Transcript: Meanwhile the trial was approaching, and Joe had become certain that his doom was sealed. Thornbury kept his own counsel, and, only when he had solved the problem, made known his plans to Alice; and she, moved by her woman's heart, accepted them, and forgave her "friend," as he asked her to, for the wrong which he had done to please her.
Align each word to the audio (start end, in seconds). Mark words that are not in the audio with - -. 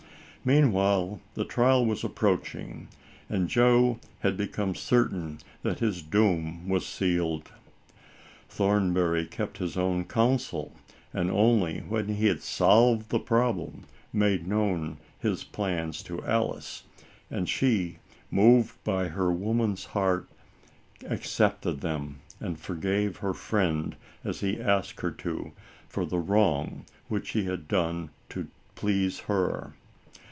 Meanwhile 0.43 1.21
the 1.35 1.45
trial 1.45 1.85
was 1.85 2.03
approaching, 2.03 2.87
and 3.29 3.47
Joe 3.47 3.99
had 4.21 4.37
become 4.37 4.73
certain 4.73 5.37
that 5.61 5.81
his 5.81 6.01
doom 6.01 6.67
was 6.67 6.83
sealed. 6.83 7.51
Thornbury 8.49 9.27
kept 9.27 9.59
his 9.59 9.77
own 9.77 10.03
counsel, 10.05 10.71
and, 11.13 11.29
only 11.29 11.81
when 11.81 12.07
he 12.15 12.25
had 12.25 12.41
solved 12.41 13.09
the 13.09 13.19
problem, 13.19 13.83
made 14.11 14.47
known 14.47 14.97
his 15.19 15.43
plans 15.43 16.01
to 16.01 16.25
Alice; 16.25 16.85
and 17.29 17.47
she, 17.47 17.99
moved 18.31 18.83
by 18.83 19.09
her 19.09 19.31
woman's 19.31 19.85
heart, 19.85 20.27
accepted 21.07 21.81
them, 21.81 22.17
and 22.39 22.59
forgave 22.59 23.17
her 23.17 23.35
"friend," 23.35 23.95
as 24.23 24.39
he 24.39 24.59
asked 24.59 25.01
her 25.01 25.11
to, 25.11 25.51
for 25.87 26.03
the 26.03 26.17
wrong 26.17 26.83
which 27.09 27.29
he 27.33 27.43
had 27.43 27.67
done 27.67 28.09
to 28.29 28.47
please 28.73 29.19
her. 29.19 29.75